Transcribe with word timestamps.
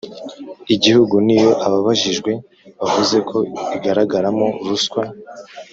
igihugu 0.75 1.15
niyo 1.25 1.51
ababajijwe 1.65 2.31
bavuze 2.79 3.17
ko 3.29 3.37
igaragaramo 3.75 4.47
ruswa 4.65 5.03